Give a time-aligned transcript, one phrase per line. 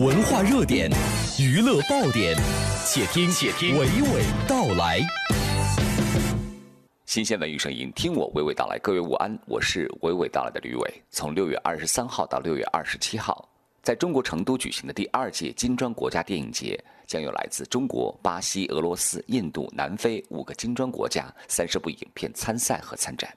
[0.00, 0.90] 文化热点，
[1.38, 2.34] 娱乐爆点，
[2.86, 4.98] 且听且听娓娓道来。
[7.04, 8.78] 新鲜文娱声音，听我娓娓道来。
[8.78, 11.02] 各位午安，我是娓娓道来的吕伟。
[11.10, 13.46] 从六月二十三号到六月二十七号，
[13.82, 23.30] 在中国成都举行的第二届金砖国家电影节，将有来自中国、巴西、俄罗斯、印度、南非五个金砖国家三十部影片参赛和参展。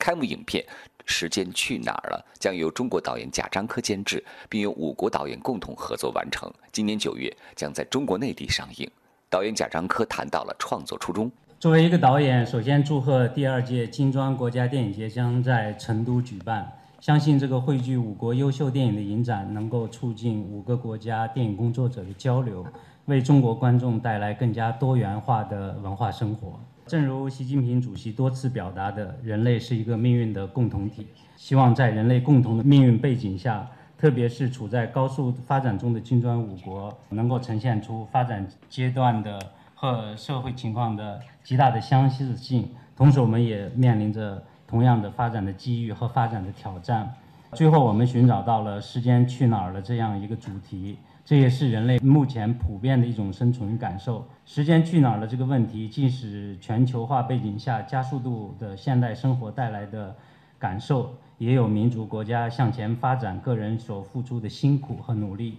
[0.00, 0.66] 开幕影片。
[1.04, 2.24] 时间去哪儿了？
[2.38, 6.52] 将由中国导演贾樟柯监制，并由五国导演共同合作完成。
[6.70, 8.90] 今年九月将在中国内地上映。
[9.28, 11.30] 导演贾樟柯谈到了创作初衷。
[11.58, 16.70] 作为一个导演，首先祝贺第二届金砖国家电影节将在成都举办。
[17.00, 22.64] 相信这个汇聚五国优秀电影的影展，能够促进五个国家电影工作者的交流，
[23.06, 26.60] 为中国观众带来更加多元化的文化生活。
[26.86, 31.06] 正如习近平主席多次表达的，人类是一个命运的共同体。
[31.36, 39.38] 希望在人类共同的命运背景下，特别是处在高速发展中的金砖五国，能够呈现出发展阶段的
[39.74, 42.68] 和社会情况的极大的相似性。
[42.96, 47.14] 同时，我们也面临着同样的发展的机遇和发展的挑战。
[47.54, 50.96] 最后，我们寻找到了“时间去哪儿了”这样一个主题。
[51.22, 54.26] 这也是人类目前普遍的一种生存感受。
[54.46, 60.16] 时间去哪儿了这个问题，既是全球化背景下加速度的现代生活带来的
[60.58, 65.58] 感受，也有民族国家向前发展个人所付出的辛苦和努力。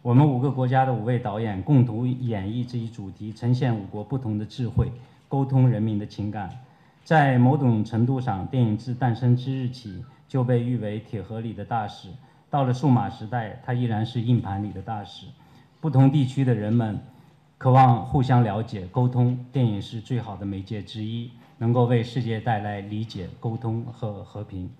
[0.00, 4.90] 我们五个国家的五位导演共同演绎这一主题，呈现五国不同的智慧，
[5.28, 6.48] 沟通人民的情感。
[7.04, 12.10] 在某种程度上，电影自诞生之日起就被誉为铁盒里的大使。
[12.50, 15.26] 到了数码时代，它依然是硬盘里的大使。
[15.80, 16.98] 不同地区的人们
[17.56, 24.70] 渴望互相了解、沟通，电影是最好的媒介之一，能够为世界带来理解、沟通和和平。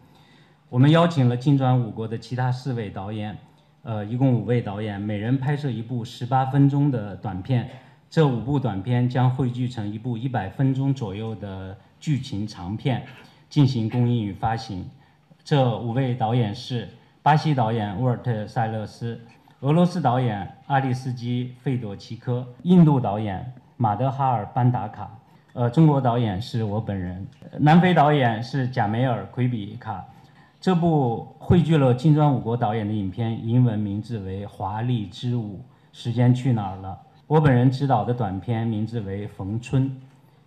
[0.68, 3.36] 我们邀请了金砖五国的其他四位导演，
[3.82, 7.68] 呃，一共五位导演，每人拍摄一部十八分钟的短片。
[8.10, 13.06] 这五部短片将汇聚成一部一百分钟左右的剧情长片，
[13.50, 14.88] 进行公映与发行。
[15.48, 16.86] 这五位导演是。
[17.22, 19.18] 巴西导演沃尔特·塞勒斯，
[19.60, 25.10] 俄罗斯导演阿利斯基·费朵奇科，印度导演马德哈尔·班达卡，
[25.54, 27.26] 呃，中国导演是我本人，
[27.60, 30.04] 南非导演是贾梅尔·奎比卡。
[30.60, 35.64] 这部汇聚了金砖五国导演的影片，英文名字为《华丽之舞》，
[35.98, 37.00] 时间去哪儿了？
[37.26, 39.88] 我本人执导的短片名字为《逢春》，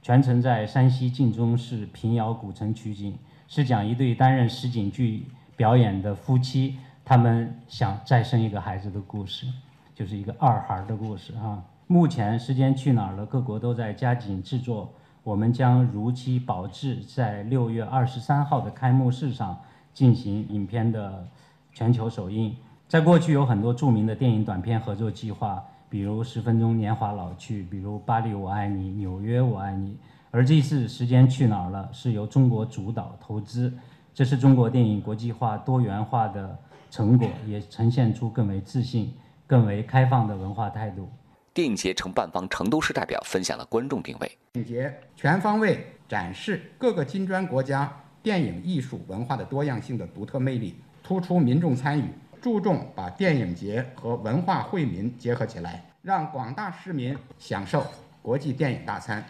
[0.04, 3.18] 全程在山西晋中市平遥古城取景，
[3.52, 5.26] 是讲一对担任实景剧。
[5.58, 9.46] 表演的夫妻，他们想再生一个孩子的故事，
[9.94, 11.62] 就是一个二孩的故事啊。
[11.86, 13.26] 目前时间去哪儿了？
[13.26, 14.92] 各国都在加紧制作，
[15.22, 19.60] 我们将如期保质，在六月二十三号的开幕式上
[19.94, 21.28] 进行影片的
[21.74, 22.56] 全球首映。
[22.88, 29.92] 在过去有很多著名的电影短片合作计划，比如《十分钟年华老去》，比如《巴黎我爱你》，《纽约我爱你》，
[30.32, 31.90] 而这次时间去哪儿了？
[31.92, 33.72] 是由中国主导投资。
[34.14, 36.58] 这是中国电影国际化、多元化的
[36.90, 39.14] 成果，也呈现出更为自信、
[39.46, 41.10] 更为开放的文化态度。
[41.54, 47.92] 电影节承办方成都市代表分享了观众定位：电影节全方位展示各个金砖国家
[48.24, 52.06] 电影艺术文化的多样性的独特魅力，突出民众参与，
[52.42, 57.86] 注重把电影节和文化惠民结合起来，让广大市民享受
[58.22, 59.22] 国际电影大餐。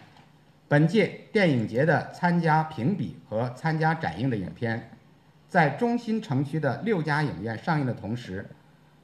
[0.72, 4.90] 本届电影节的参加评比和参加展映的影片，
[5.46, 8.48] 在中心城区的六家影院上映的同时，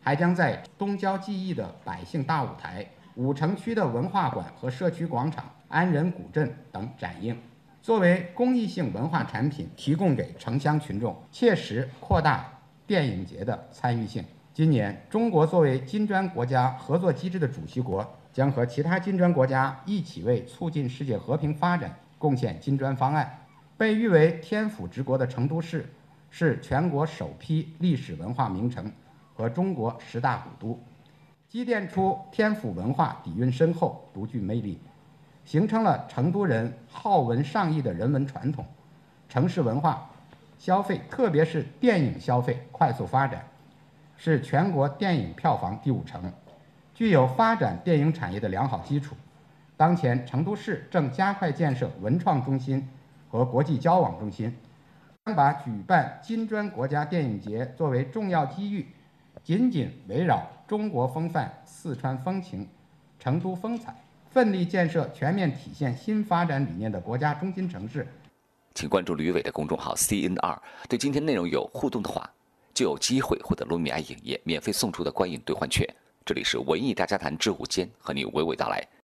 [0.00, 2.86] 还将在东郊记忆的百姓大舞台、
[3.16, 7.36] 五城区的文化馆和社区广场、安仁古镇等展映，
[7.82, 12.50] 作为公益性文化产品提供给城乡群众，切实扩大
[12.86, 14.24] 电影节的参与性。
[14.54, 18.10] 今年，中国作为金砖国家合作机制的主席国。
[18.38, 23.36] 将和其他金砖国家一起为促进世界和平发展贡献金砖方案。
[23.76, 25.92] 被誉为“天府之国”的成都市，
[26.30, 28.92] 是全国首批历史文化名城
[29.34, 30.80] 和中国十大古都，
[31.48, 34.78] 积淀出天府文化底蕴深厚、独具魅力，
[35.44, 38.64] 形成了成都人好文上艺的人文传统。
[39.28, 40.08] 城市文化
[40.60, 43.44] 消费，特别是电影消费快速发展，
[44.16, 46.32] 是全国电影票房第五城。
[46.98, 49.14] 具有发展电影产业的良好基础。
[49.76, 52.88] 当前，成都市正加快建设文创中心
[53.28, 54.52] 和国际交往中心，
[55.24, 58.84] 将把举办金砖国家电影节作为重要机遇，
[59.44, 62.68] 紧紧围绕中国风范、四川风情、
[63.20, 63.94] 成都风采，
[64.28, 68.04] 奋力建设全面体现新发展理念的国家中心城市。
[68.74, 70.58] 请关注吕伟的公众号 CNR，
[70.88, 72.28] 对今天内容有互动的话，
[72.74, 75.88] 就有机会获得卢米埃影业免费送出的观影兑换券。
[76.28, 78.86] 这里是文艺大家谈之午间，和你娓娓道来。